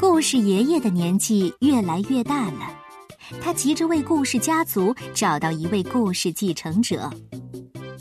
[0.00, 2.70] 故事爷爷的年纪越来越大了，
[3.42, 7.10] 他急着为故事家族找到一位故事继承者。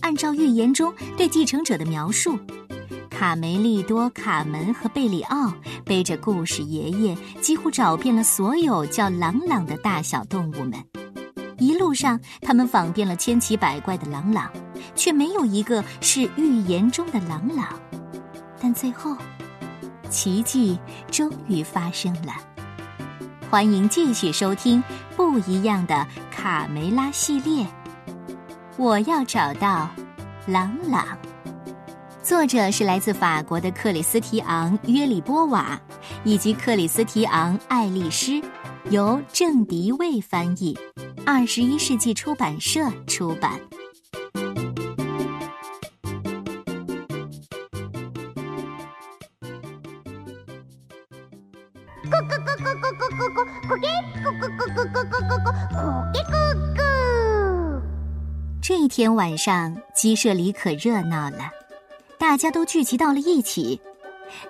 [0.02, 2.38] 按照预言中对继承者的描述，
[3.10, 5.52] 卡梅利多、卡门和贝里奥
[5.84, 10.74] 背着故事爷爷，几乎找遍了所有叫朗朗的大小动物们。
[11.58, 14.52] 一路上，他们访遍了千奇百怪的朗朗，
[14.96, 17.80] 却没有一个是预言中的朗朗。
[18.60, 19.16] 但最后。
[20.10, 20.78] 奇迹
[21.10, 22.34] 终于发生了！
[23.50, 24.80] 欢迎继续收听
[25.16, 27.66] 《不一样的卡梅拉》系列。
[28.78, 29.90] 我要找到
[30.46, 31.18] 朗朗。
[32.22, 35.82] 作者是来自法国的克里斯提昂·约里波瓦
[36.24, 38.40] 以及克里斯提昂·爱丽丝，
[38.92, 40.78] 由郑迪卫翻译，
[41.26, 43.60] 二十一世纪出版社出版。
[53.74, 57.82] 咕咕咕咕咕咕咕咕咕咕咕。
[58.62, 61.50] 这一天晚上，鸡舍里可热闹了，
[62.20, 63.82] 大家都聚集到了一起。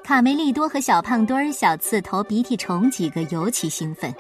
[0.03, 4.13] 卡梅利多和小胖墩儿、小刺头、鼻涕虫几个尤其兴奋，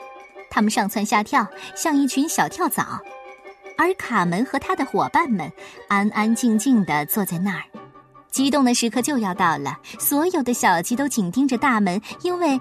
[0.49, 1.45] 他们上蹿下跳，
[1.75, 2.97] 像一群小跳蚤。
[3.77, 5.51] 而卡门和他的伙伴们
[5.89, 7.63] 安安静静的坐在那儿。
[8.31, 12.57] 激动的时刻就要到了，所有的小鸡都紧盯着大门，因为。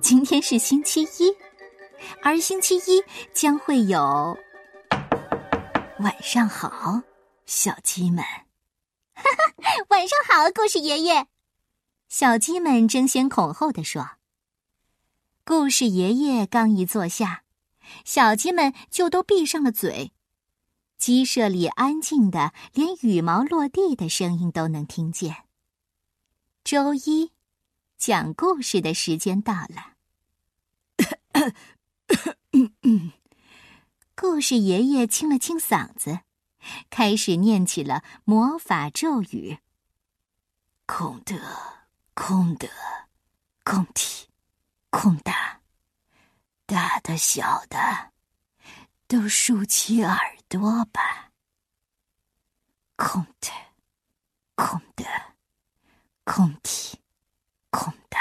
[0.00, 1.34] 今天是星期一，
[2.22, 4.38] 而星期一将会有。
[6.00, 7.02] 晚上好，
[7.46, 8.24] 小鸡们。
[9.14, 11.26] 哈哈，晚上好，故事爷爷。
[12.08, 14.10] 小鸡们争先恐后的说。
[15.44, 17.44] 故事爷爷刚一坐下，
[18.04, 20.12] 小鸡们就都闭上了嘴。
[20.96, 25.44] 鸡舍里安静的，连羽毛落地的声音都能听见。
[26.64, 27.32] 周一。
[27.98, 29.94] 讲故事的时间到了。
[34.16, 36.20] 故事爷爷清了清嗓子，
[36.90, 39.58] 开始念起了魔法咒语
[40.86, 41.40] ：“空的，
[42.14, 42.68] 空的，
[43.64, 44.28] 空体，
[44.90, 45.60] 空大，
[46.66, 48.12] 大的小的，
[49.06, 51.32] 都竖起耳朵吧。
[52.96, 53.50] 空的，
[54.54, 55.04] 空的，
[56.24, 56.98] 空体。”
[57.70, 58.16] 空的，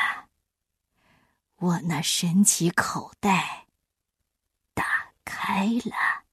[1.56, 3.67] 我那神奇口袋
[4.78, 4.86] 打
[5.26, 6.24] 开了。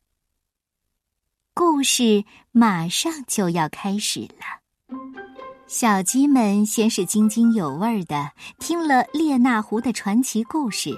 [1.54, 4.96] 故事马上就要开始了。
[5.66, 10.94] 小鸡们先是津津有味的听了列那狐的传奇故事，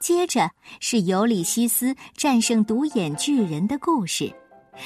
[0.00, 0.50] 接着
[0.80, 4.34] 是尤里西斯战胜独眼巨人的故事，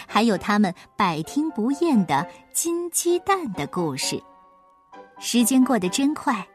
[0.08, 4.20] 还有他们百听不厌的金鸡蛋的故事。
[5.18, 6.46] 时间过得真快，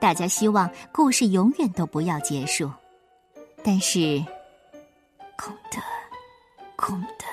[0.00, 2.70] 大家希望故事永远都不要结束。
[3.62, 4.22] 但是，
[5.36, 5.82] 空的，
[6.76, 7.24] 空的，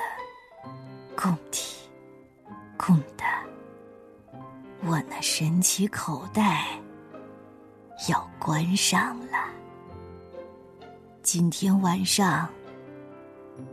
[1.16, 1.90] 空体，
[2.78, 3.24] 空的，
[4.84, 6.66] 我那神奇口袋
[8.10, 9.38] 要关上了。
[11.22, 12.50] 今天晚上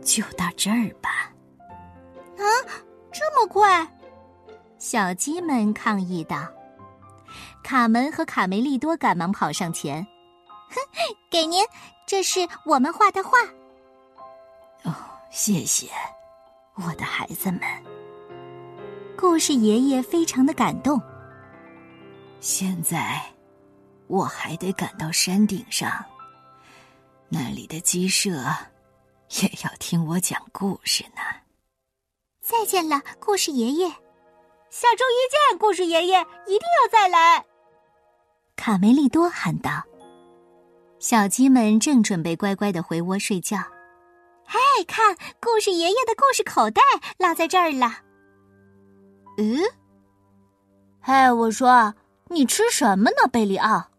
[0.01, 1.31] 就到这儿吧。
[2.37, 2.43] 啊，
[3.11, 3.87] 这么快？
[4.77, 6.47] 小鸡们抗议道。
[7.63, 10.03] 卡门和卡梅利多赶忙跑上前，
[10.69, 10.75] 哼，
[11.29, 11.63] 给您，
[12.05, 13.37] 这是我们画的画。
[15.29, 15.87] 哦，谢谢，
[16.75, 17.61] 我的孩子们。
[19.17, 20.99] 故事爷爷非常的感动。
[22.39, 23.21] 现在，
[24.07, 26.03] 我还得赶到山顶上，
[27.27, 28.31] 那里的鸡舍
[29.41, 31.21] 也要听我讲故事呢。
[32.41, 33.87] 再见了，故事爷爷。
[34.69, 37.43] 下周一见，故事爷爷一定要再来。
[38.55, 39.83] 卡梅利多喊道
[40.99, 43.57] ：“小鸡们正准备乖乖的回窝睡觉。
[44.51, 46.81] 嘿，看，故事爷爷的故事口袋
[47.19, 47.97] 落在这儿了。
[49.37, 49.59] 嗯，
[50.99, 51.93] 嘿，我说，
[52.29, 53.91] 你吃什么呢，贝里奥？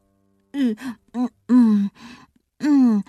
[0.52, 0.76] 嗯
[1.12, 1.90] 嗯嗯
[2.58, 3.04] 嗯，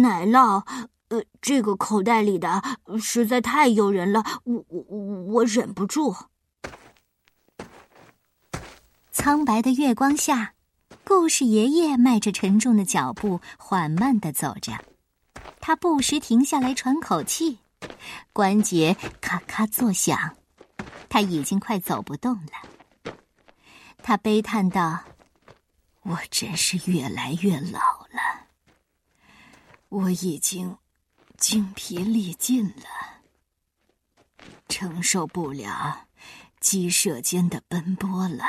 [0.00, 0.64] 奶酪。
[1.08, 2.62] 呃，这个口袋里的
[3.00, 4.82] 实在太诱人了，我我
[5.24, 6.14] 我忍不住。
[9.10, 10.54] 苍白的月光下，
[11.04, 14.72] 故事爷爷迈着沉重的脚步，缓慢的走着。
[15.60, 17.58] 他不时停下来喘口气，
[18.32, 20.36] 关节咔咔作响。
[21.08, 23.14] 他已经快走不动了。
[24.02, 25.04] 他悲叹道
[26.02, 28.46] ：“我真是越来越老了。
[29.88, 30.76] 我已经
[31.36, 33.22] 精疲力尽了，
[34.68, 36.06] 承受不了。”
[36.60, 38.44] 鸡舍间的奔波了。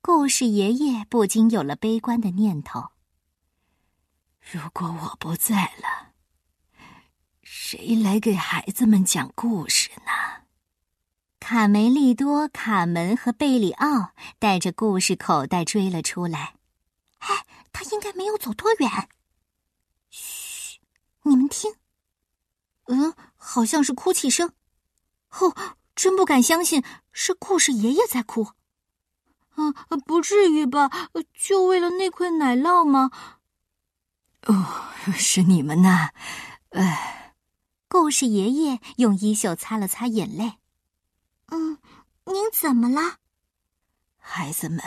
[0.00, 2.88] 故事爷爷不禁有了悲观的念头。
[4.50, 6.14] 如果我不在了，
[7.42, 10.46] 谁来给孩子们讲故事呢？
[11.38, 16.54] 卡梅利多、卡门和贝里奥带着故事口袋追了出来。
[17.18, 19.10] 哎，他应该没有走多远。
[20.08, 20.80] 嘘，
[21.24, 21.74] 你们听，
[22.86, 24.54] 嗯，好像是哭泣声。
[25.28, 28.52] 哦，真不敢相信是故事爷爷在哭。
[29.50, 29.74] 啊，
[30.06, 30.90] 不至于吧？
[31.34, 33.10] 就为了那块奶酪吗？
[34.48, 36.10] 哦，是你们呐！
[36.70, 37.34] 哎，
[37.86, 40.54] 故事爷爷用衣袖擦了擦眼泪。
[41.48, 41.78] 嗯，
[42.24, 43.18] 您怎么了？
[44.16, 44.82] 孩子们，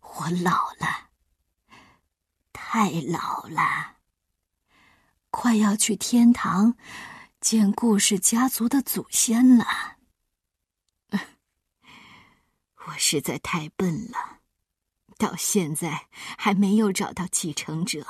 [0.00, 1.10] 我老了，
[2.52, 3.98] 太老了，
[5.30, 6.76] 快要去天堂
[7.40, 9.66] 见故事家族的祖先了。
[12.86, 14.40] 我实在太笨了，
[15.18, 18.04] 到现在还没有找到继承者。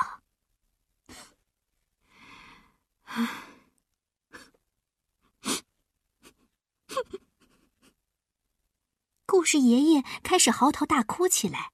[9.25, 11.71] 故事爷爷开始嚎啕大哭起来。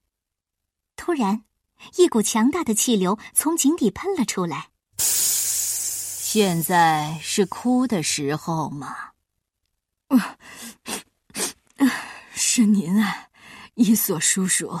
[0.95, 1.43] 突然，
[1.97, 4.69] 一股强大的气流从井底喷了出来。
[4.97, 9.11] 现在是哭的时候吗？
[12.33, 13.27] 是您啊，
[13.75, 14.79] 伊索叔叔。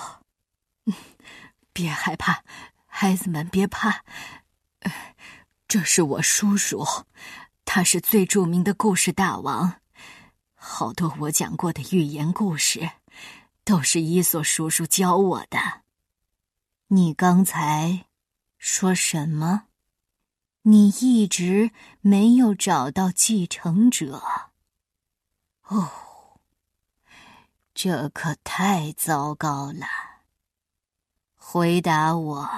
[1.73, 2.43] 别害怕，
[2.85, 4.03] 孩子们别怕。
[5.73, 6.85] 这是我叔叔，
[7.65, 9.81] 他是最著名的故事大王。
[10.53, 12.91] 好多我讲过的寓言故事，
[13.63, 15.57] 都是伊索叔叔教我的。
[16.89, 18.05] 你刚才
[18.59, 19.63] 说什么？
[20.61, 21.71] 你一直
[22.01, 24.21] 没有找到继承者。
[25.63, 25.89] 哦，
[27.73, 29.87] 这可太糟糕了。
[31.35, 32.49] 回答我，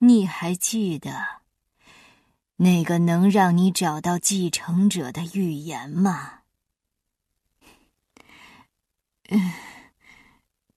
[0.00, 1.42] 你还记得？
[2.56, 6.42] 那个能让你找到继承者的预言吗？
[9.28, 9.52] 嗯，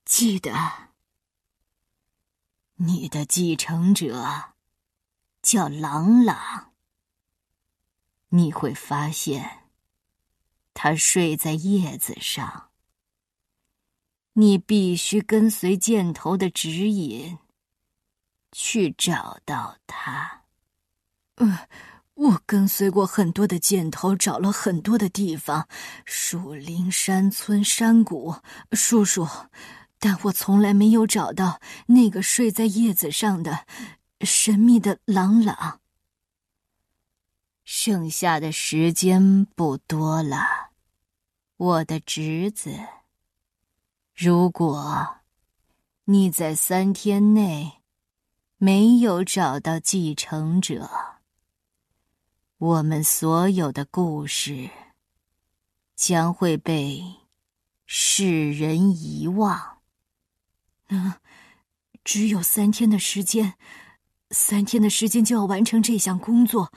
[0.05, 0.51] 记得。
[2.79, 4.53] 你的继承者
[5.41, 6.73] 叫朗朗。
[8.29, 9.63] 你会发现，
[10.73, 12.69] 他睡在叶子上。
[14.33, 17.37] 你必须跟随箭头的指引，
[18.51, 20.43] 去找到他。
[21.37, 21.57] 嗯，
[22.13, 25.67] 我跟随过很多的箭头，找了很多的地方，
[26.05, 28.35] 树林、山村、山谷，
[28.71, 29.27] 叔叔，
[29.99, 33.65] 但我从来没有找到那个睡在叶子上的
[34.21, 35.79] 神秘的朗朗。
[37.63, 40.71] 剩下的时间不多了，
[41.57, 42.71] 我的侄子。
[44.15, 45.17] 如果
[46.05, 47.83] 你在三天内
[48.57, 50.89] 没有找到继承者，
[52.59, 54.71] 我们所有的故事
[55.95, 57.03] 将会被
[57.85, 59.83] 世人遗忘。
[60.87, 61.13] 嗯，
[62.03, 63.59] 只有三天的时间，
[64.31, 66.73] 三天的时间就要完成这项工作。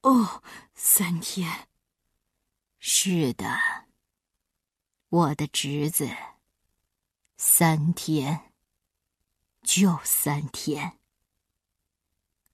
[0.00, 0.42] 哦，
[0.74, 1.68] 三天。
[2.78, 3.58] 是的，
[5.10, 6.08] 我的侄子。
[7.36, 8.50] 三天，
[9.62, 10.98] 就三天。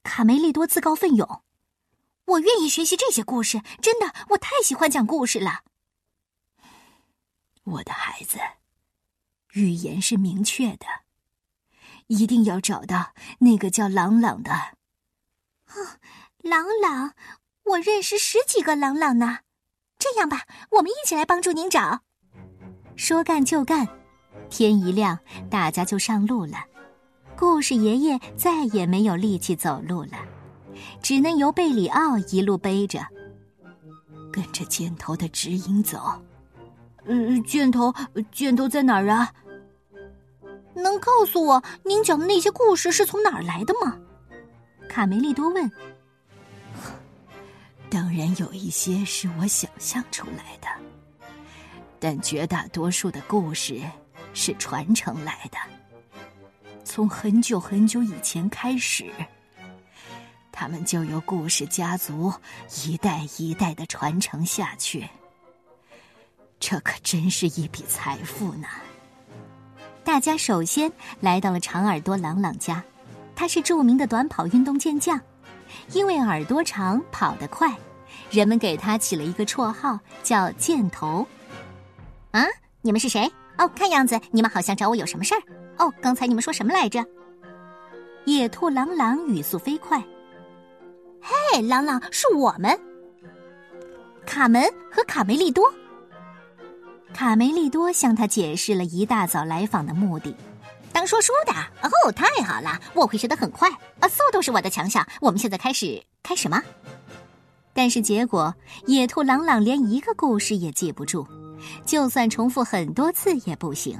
[0.03, 1.44] 卡梅利多自告奋勇。
[2.27, 5.63] 我愿意学习这些故事，真的，我太喜欢讲故事了。
[7.65, 8.39] 我的孩子，
[9.53, 10.87] 预言是明确的，
[12.09, 14.53] 一定要找到那个叫朗朗的。
[14.53, 15.99] 哦，
[16.39, 17.15] 朗朗，
[17.65, 19.41] 我认识十几个朗朗呢。
[19.99, 22.03] 这样吧，我们一起来帮助您找。
[22.97, 23.87] 说干就干，
[24.51, 25.19] 天一亮，
[25.51, 26.65] 大家就上路了。
[27.37, 30.34] 故事爷爷再也没有力气走路了。
[31.03, 33.07] 只能由贝里奥一路背着，
[34.33, 36.01] 跟着箭头的指引走。
[37.07, 37.95] 嗯，箭头，
[38.33, 39.33] 箭头在哪儿啊？
[40.75, 43.97] 能告诉我您讲的那些故事是从哪儿来的吗？
[44.89, 45.71] 卡梅利多问。
[47.89, 50.67] 当然有一些是我想象出来的，
[52.01, 53.81] 但绝大多数的故事
[54.33, 55.59] 是传承来的，
[56.85, 59.13] 从很久很久以前开始。
[60.57, 62.33] 他们就由故事家族
[62.87, 65.07] 一代一代的传承下去，
[66.61, 68.69] 这可真是一笔财富呢。
[70.05, 72.83] 大家首先来到了长耳朵朗朗家，
[73.35, 75.21] 他是著名的短跑运动健将，
[75.91, 77.77] 因为耳朵长跑得快，
[78.31, 81.27] 人们给他起了一个绰号叫“箭头”。
[82.31, 82.47] 啊，
[82.81, 83.29] 你们是谁？
[83.59, 85.43] 哦，看样子你们好像找我有什么事儿。
[85.79, 87.05] 哦，刚才你们说什么来着？
[88.25, 90.01] 野兔朗朗语速飞快。
[91.27, 92.79] 嘿，朗朗，是我们，
[94.27, 94.63] 卡门
[94.93, 95.73] 和卡梅利多。
[97.15, 100.37] 卡梅利多向他解释了一大早来访的目的。
[100.93, 105.07] 当说书的哦，太好了，我会学得很快啊，速度是我的强项。
[105.23, 106.63] 我们现在开始，开始吗？
[107.73, 108.55] 但是结果，
[108.87, 111.27] 野兔朗朗连一个故事也记不住，
[111.87, 113.99] 就算重复很多次也不行。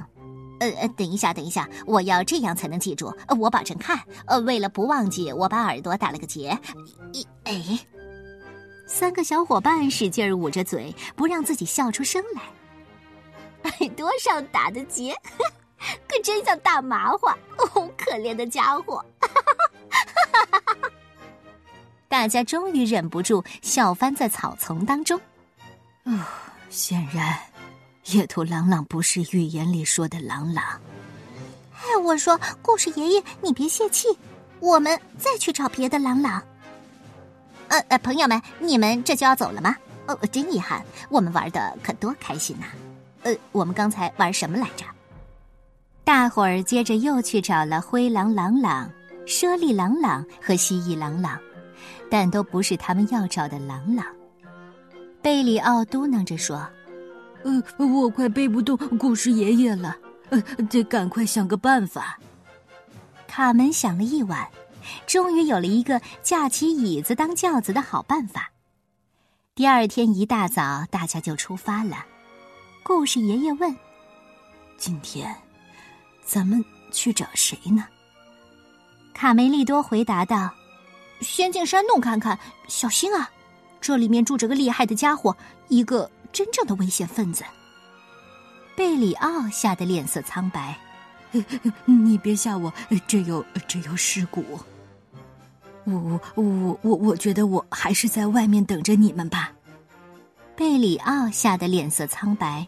[0.59, 3.13] 呃呃，等一下，等一下，我要这样才能记住。
[3.39, 3.99] 我保证看。
[4.25, 6.57] 呃，为了不忘记，我把耳朵打了个结。
[7.13, 7.79] 一哎，
[8.87, 12.41] 三个小伙伴使劲捂着嘴，不让自己笑出声来。
[13.79, 15.15] 耳朵上打的结。
[16.07, 17.87] 可真像大麻花哦！
[17.97, 19.05] 可怜的家伙，
[22.07, 25.19] 大家终于忍不住笑翻在草丛当中。
[26.05, 26.17] 哦，
[26.69, 27.37] 显然，
[28.07, 30.63] 野兔朗朗不是预言里说的朗朗。
[31.73, 34.07] 哎，我说，故事爷爷，你别泄气，
[34.59, 36.41] 我们再去找别的朗朗。
[37.67, 39.75] 呃呃，朋友们，你们这就要走了吗？
[40.05, 42.65] 哦，真遗憾，我们玩的可多开心呐！
[43.23, 44.85] 呃，我们刚才玩什么来着？
[46.03, 48.87] 大伙儿接着又去找了灰狼朗朗、
[49.25, 51.39] 猞猁朗朗和蜥蜴朗朗，
[52.11, 54.05] 但都不是他们要找的朗朗。
[55.23, 56.63] 贝里奥嘟囔着说
[57.45, 59.95] ：“呃，我快背不动故事爷爷了，
[60.29, 62.19] 呃，得赶快想个办法。”
[63.29, 64.47] 卡门想了一晚，
[65.05, 68.49] 终于有了一个架起椅子当轿子的好办法。
[69.53, 72.03] 第二天一大早，大家就出发了。
[72.81, 73.75] 故事爷爷问
[74.75, 75.33] ：“今天？”
[76.25, 77.85] 咱们去找谁呢？
[79.13, 80.49] 卡梅利多回答道
[81.21, 83.29] ：“先进山洞看看，小心啊！
[83.79, 85.37] 这里面住着个厉害的家伙，
[85.67, 87.43] 一个真正的危险分子。”
[88.77, 90.77] 贝里奥吓得脸色苍白
[91.85, 92.71] ：“你别吓我，
[93.07, 94.43] 这有这有尸骨。
[95.85, 99.53] 我我我我我觉得我还是在外面等着你们吧。”
[100.57, 102.67] 贝里奥吓得脸色苍白。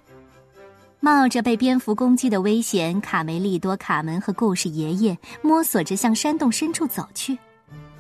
[1.00, 7.38] 冒着被蝙蝠攻击的危险，卡梅利多、卡门和故事爷爷摸索着向山洞深处走去。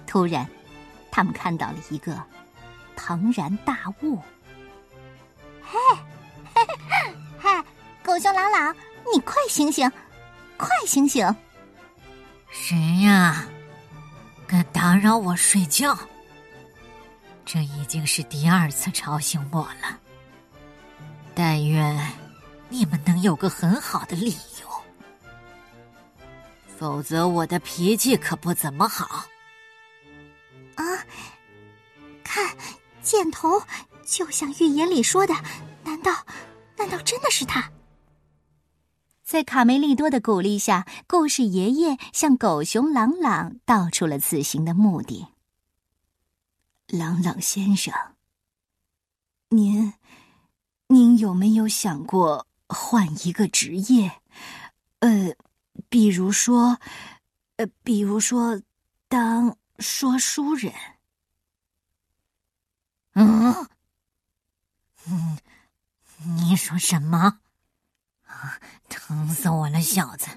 [0.07, 0.47] 突然，
[1.12, 2.19] 他们看到了一个
[2.95, 4.17] 庞然大物。
[5.69, 5.79] 嘿，
[6.53, 6.65] 嘿，
[7.39, 7.63] 嘿，
[8.03, 8.75] 狗熊朗朗，
[9.13, 9.89] 你快醒醒，
[10.57, 11.36] 快醒醒！
[12.50, 13.45] 谁呀？
[14.47, 15.97] 敢打扰我睡觉？
[17.45, 20.00] 这已经是第二次吵醒我了。
[21.36, 21.97] 但愿。
[22.69, 24.67] 你们能有个很好的理由，
[26.77, 29.24] 否则我的脾气可不怎么好。
[30.75, 30.83] 啊，
[32.25, 32.45] 看
[33.01, 33.63] 箭头，
[34.07, 35.33] 就像预言里说的，
[35.83, 36.25] 难道，
[36.77, 37.69] 难道真的是他？
[39.21, 45.27] 在卡梅利多的鼓励下，故事爷爷向狗熊朗朗道出了此行的目的。
[46.87, 47.93] 朗朗先生，
[49.49, 49.93] 您，
[50.87, 52.47] 您有没有想过？
[52.69, 54.21] 换一个职业，
[54.99, 55.33] 呃，
[55.87, 56.77] 比如说，
[57.55, 58.61] 呃，比如说，
[59.07, 60.73] 当说书人。
[63.13, 63.67] 嗯，
[65.09, 65.37] 嗯，
[66.37, 67.39] 你说什么？
[68.25, 68.59] 啊
[68.89, 70.27] 疼死我了，小子！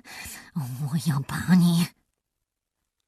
[0.55, 1.89] 我要把你……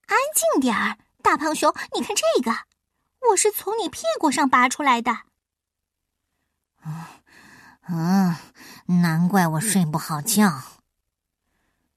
[0.06, 2.50] 安静点儿，大胖熊，你看这个，
[3.30, 5.18] 我是从你屁股上拔出来的。
[7.88, 8.36] 嗯，
[8.86, 10.62] 难怪我睡不好觉。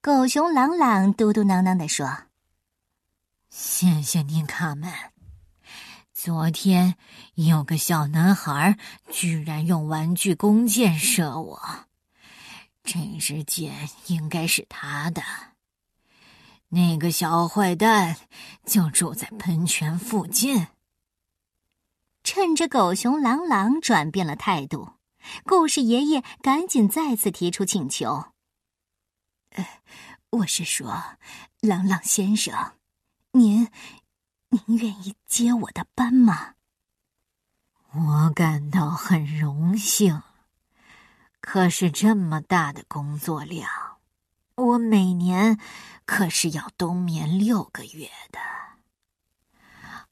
[0.01, 2.25] 狗熊朗朗嘟嘟囔囔的说
[3.49, 4.93] ：“谢谢你，卡门。
[6.25, 6.95] 昨天
[7.35, 8.79] 有个小男孩
[9.11, 11.61] 居然用玩具弓箭射我，
[12.83, 15.21] 这支箭应该是他的。
[16.69, 18.17] 那个小坏蛋
[18.65, 20.65] 就住在喷泉附近。”
[22.25, 24.93] 趁着狗熊朗朗转变了态度。
[25.43, 28.31] 故事爷爷赶紧再次提出请求。
[29.51, 29.63] 呃，
[30.31, 31.03] 我是说，
[31.61, 32.73] 朗朗先生，
[33.33, 33.67] 您，
[34.67, 36.53] 您愿意接我的班吗？
[37.91, 40.21] 我感到很荣幸，
[41.41, 43.69] 可是这么大的工作量，
[44.55, 45.59] 我每年
[46.05, 48.39] 可是要冬眠六个月的。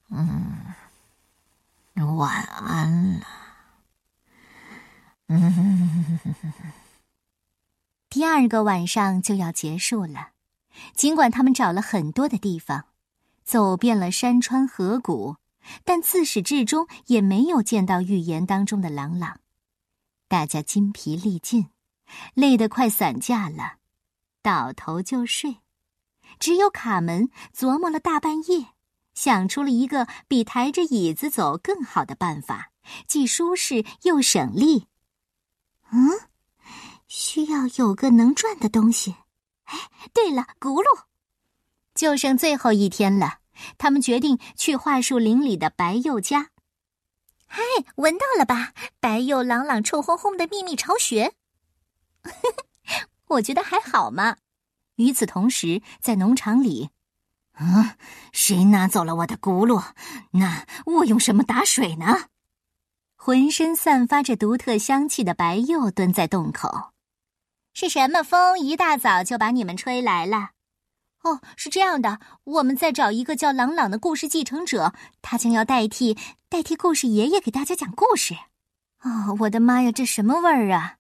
[0.09, 0.75] 嗯，
[2.17, 3.27] 晚安了。
[5.27, 6.19] 嗯
[8.09, 10.31] 第二个晚上就要结束了，
[10.95, 12.85] 尽管他们找了很多的地方，
[13.43, 15.37] 走遍了山川河谷，
[15.83, 19.39] 但自始至终也没有见到预言当中的朗朗。
[20.27, 21.69] 大家筋疲力尽，
[22.33, 23.77] 累得快散架了，
[24.41, 25.57] 倒头就睡。
[26.39, 28.67] 只有卡门琢磨了大半夜，
[29.13, 32.71] 想出了一个比抬着椅子走更好的办法，
[33.07, 34.87] 既舒适又省力。
[35.91, 36.09] 嗯，
[37.07, 39.15] 需要有个能转的东西。
[39.65, 39.77] 哎，
[40.11, 41.03] 对了，轱辘。
[41.93, 43.39] 就剩最后一天了，
[43.77, 46.49] 他们决定去桦树林里的白鼬家。
[47.45, 47.61] 嗨，
[47.95, 48.73] 闻到了吧？
[48.99, 51.33] 白鼬朗朗、臭烘烘的秘密巢穴。
[53.27, 54.37] 我觉得还好嘛。
[54.95, 56.89] 与此同时，在农场里，
[57.53, 57.95] 啊，
[58.31, 59.91] 谁拿走了我的轱辘？
[60.31, 62.29] 那我用什么打水呢？
[63.15, 66.91] 浑身散发着独特香气的白鼬蹲在洞口。
[67.73, 70.51] 是什么风一大早就把你们吹来了？
[71.23, 76.17] 哦，是这样的，我们在找一个叫朗朗的故事继承者，他将要代替
[76.49, 78.35] 代替故事爷爷给大家讲故事。
[79.03, 80.97] 哦，我的妈呀，这什么味儿啊！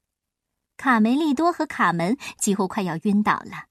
[0.77, 3.65] 卡梅利多和卡门几乎快要晕倒了。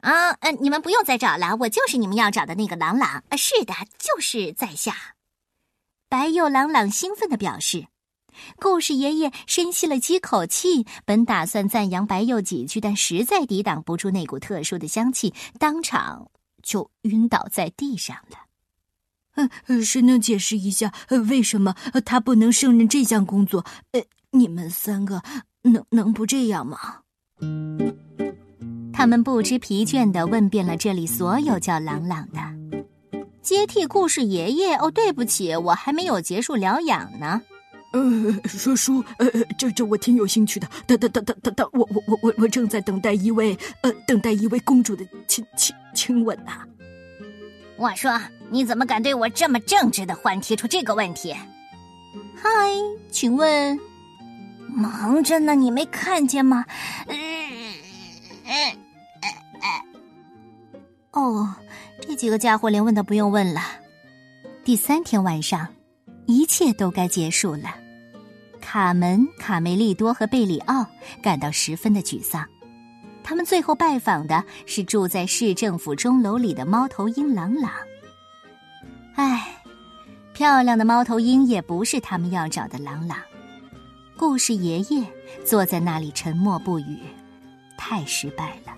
[0.00, 3.24] 啊，嗯，你们不用再找了，我就是你们要找的那个朗朗。
[3.36, 4.94] 是的，就是在下。
[6.08, 7.88] 白鼬朗朗兴奋的表示。
[8.56, 16.30] 故事爷爷深吸了几口气，本打算赞扬白鼬几句，但实在抵挡不住那股特殊的香气，当场
[16.62, 18.38] 就晕倒在地上了。
[19.66, 21.74] 呃，谁能解释一下，呃，为什么
[22.04, 23.64] 他不能胜任这项工作？
[23.90, 24.00] 呃，
[24.30, 25.20] 你们三个
[25.62, 26.78] 能能不这样吗？
[28.92, 32.38] 他们不知疲倦的问遍了这里所有叫朗朗的，
[33.42, 34.76] 接替故事爷爷。
[34.76, 37.42] 哦，对不起，我还没有结束疗养呢。
[37.94, 40.68] 呃，说书，呃，这这我挺有兴趣的。
[40.84, 46.50] 等等等等等等，我我我我我正在等待一位，呃，等待一位公主的亲亲亲吻呢。
[47.76, 48.20] 我说，
[48.50, 51.32] 你怎么敢对我这么正直的欢提出这个问题？
[52.34, 52.50] 嗨，
[53.12, 53.78] 请问，
[54.66, 56.64] 忙着呢，你没看见吗？
[57.06, 57.16] 嗯
[58.44, 58.76] 嗯
[59.52, 59.70] 嗯
[61.12, 61.54] 哦，
[62.00, 63.60] 这几个家伙连问都不用问了。
[64.64, 65.68] 第三天晚上，
[66.26, 67.83] 一切都该结束了。
[68.74, 70.84] 卡门、卡梅利多和贝里奥
[71.22, 72.44] 感到十分的沮丧。
[73.22, 77.70] 他们最后拜访的是住在市政府钟楼里的猫头鹰朗朗。
[79.14, 79.62] 唉，
[80.32, 83.16] 漂亮的猫头鹰也不是他们要找的朗朗。
[84.16, 85.06] 故事爷爷
[85.46, 86.98] 坐在那里沉默不语，
[87.78, 88.74] 太失败了。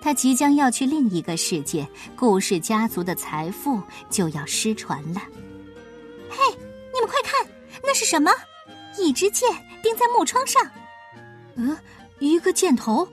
[0.00, 1.86] 他即将要去另一个世界，
[2.16, 5.20] 故事家族的财富就要失传了。
[6.30, 6.38] 嘿，
[6.94, 7.46] 你们快看，
[7.82, 8.30] 那是什么？
[8.98, 9.48] 一支箭
[9.82, 10.62] 钉在木窗上，
[11.54, 11.76] 嗯，
[12.18, 13.06] 一个箭头。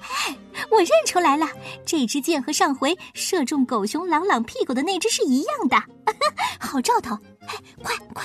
[0.00, 0.36] 哎，
[0.70, 1.46] 我认出来了，
[1.84, 5.76] 这支箭和上回射中狗熊朗朗屁股的那只是一样的，
[6.58, 7.14] 好兆头！
[7.46, 8.24] 哎，快快，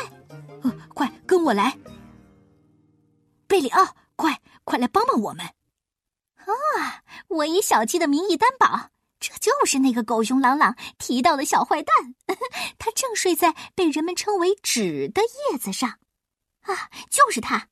[0.61, 1.77] 呃，快跟我来！
[3.47, 5.45] 贝里奥，快快来帮帮我们！
[5.45, 12.15] 啊，我以小鸡的名义担保，这就是那个狗熊朗朗提到的小坏蛋，
[12.79, 15.99] 他正睡在被人们称为纸的叶子上。
[16.63, 17.69] 啊，就是他！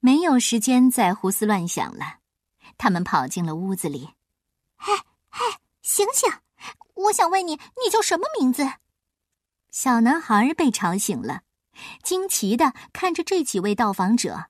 [0.00, 2.20] 没有时间再胡思乱想了，
[2.78, 4.14] 他们跑进了屋子里。
[4.76, 4.92] 嘿，
[5.28, 5.44] 嘿，
[5.82, 6.30] 醒醒！
[6.94, 8.66] 我想问你，你叫什么名字？
[9.70, 11.42] 小男孩被吵醒了，
[12.02, 14.46] 惊奇的看着这几位到访者。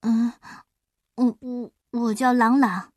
[0.00, 0.32] 嗯，
[1.16, 2.92] 我我我叫朗朗。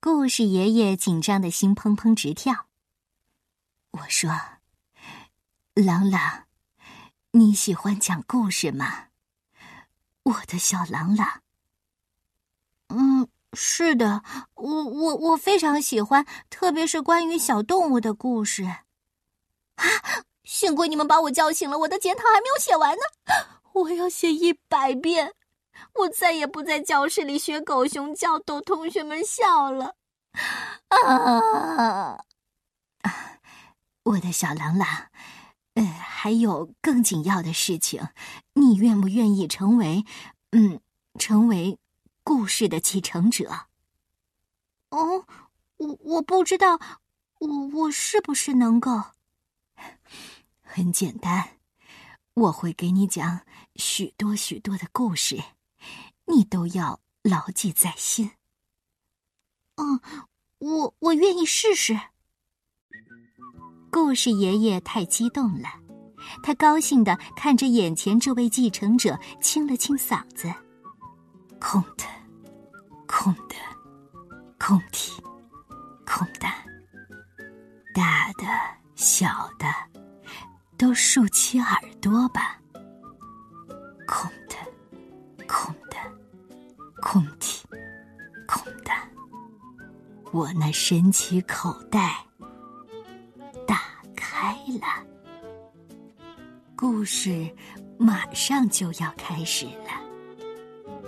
[0.00, 2.66] 故事爷爷紧张的心砰砰直跳。
[3.92, 4.30] 我说，
[5.74, 6.44] 朗朗。
[7.36, 9.06] 你喜欢讲故事吗，
[10.22, 11.42] 我的小朗朗？
[12.90, 14.22] 嗯，是的，
[14.54, 18.62] 我我我非常喜欢，特别是关于小动物的故事。
[18.62, 19.84] 啊，
[20.44, 23.02] 幸亏你们把我叫醒了，我的检讨还没有写完呢，
[23.72, 25.34] 我要写一百遍。
[25.94, 29.96] 我再也不在教室里学狗熊叫，逗同学们笑了。
[30.86, 32.24] 啊，
[34.04, 34.86] 我的小朗朗。
[35.74, 38.08] 呃，还有更紧要的事情，
[38.54, 40.04] 你愿不愿意成为，
[40.50, 40.80] 嗯，
[41.18, 41.78] 成为
[42.22, 43.66] 故事的继承者？
[44.90, 45.26] 哦，
[45.76, 46.80] 我我不知道，
[47.40, 49.02] 我我是不是能够？
[50.62, 51.58] 很简单，
[52.34, 53.40] 我会给你讲
[53.76, 55.42] 许多许多的故事，
[56.26, 58.30] 你都要牢记在心。
[59.76, 60.00] 嗯，
[60.58, 61.98] 我我愿意试试。
[63.94, 65.68] 故事爷爷太激动了，
[66.42, 70.52] 他高兴的看着眼前这位继承者，清了清嗓子
[71.62, 72.02] ：“空的，
[73.06, 73.54] 空的，
[74.58, 75.12] 空体，
[76.04, 76.48] 空的，
[77.94, 78.44] 大的、
[78.96, 79.28] 小
[79.60, 79.66] 的，
[80.76, 82.58] 都竖起耳朵吧。”
[84.08, 85.96] 空的，空的，
[87.00, 87.64] 空体，
[88.48, 88.90] 空的。
[90.32, 92.23] 我那神奇口袋
[97.04, 97.46] 故事
[97.98, 99.90] 马上就要开始了。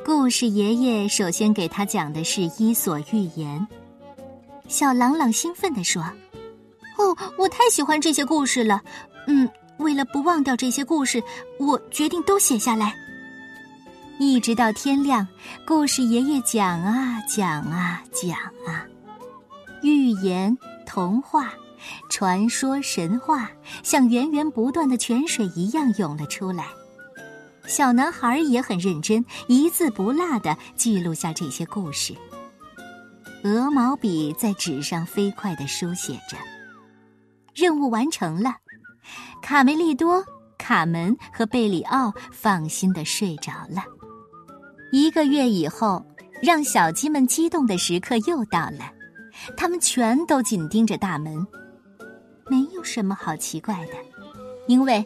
[0.04, 3.66] 故事爷爷首先给他讲的是《伊索寓言》。
[4.68, 6.02] 小朗朗兴奋地说
[7.00, 8.82] ：“哦，我太喜欢这些故事了。
[9.26, 11.22] 嗯，为了不忘掉这些故事，
[11.58, 12.94] 我决定都写下来。”
[14.20, 15.26] 一直到天亮，
[15.66, 18.84] 故事爷爷讲啊讲啊讲啊，
[19.82, 20.54] 寓言、
[20.84, 21.54] 童话、
[22.08, 23.50] 传说、神话，
[23.82, 26.66] 像源源不断的泉水一样涌了出来。
[27.66, 32.14] 小男孩也很认真，一字不落的记录下这些故事。
[33.42, 36.36] 鹅毛笔在纸上飞快的书写着。
[37.54, 38.54] 任务完成了，
[39.42, 40.24] 卡梅利多、
[40.58, 43.84] 卡门和贝里奥放心的睡着了。
[44.92, 46.04] 一个月以后，
[46.42, 48.92] 让小鸡们激动的时刻又到了，
[49.56, 51.46] 他们全都紧盯着大门。
[52.86, 53.92] 什么好奇怪的，
[54.68, 55.04] 因为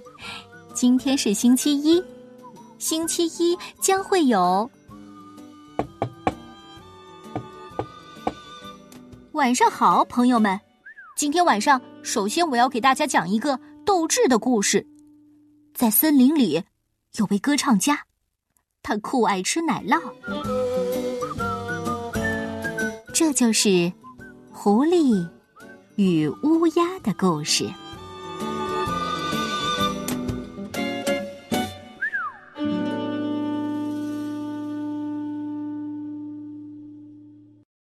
[0.75, 2.03] 今天是星期一。
[2.79, 4.71] 星期一将会有。
[9.33, 10.59] 晚上好，朋友们。
[11.17, 14.87] 今天晚上，首先我要给大家讲一个斗智的故事。
[15.75, 16.63] 在森林里，
[17.17, 18.07] 有位歌唱家，
[18.83, 20.01] 他酷爱吃奶酪。
[23.13, 23.93] 这就是
[24.51, 25.29] 狐狸
[26.01, 27.69] 与乌鸦的故事。